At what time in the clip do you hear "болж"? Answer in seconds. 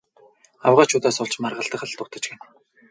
1.21-1.35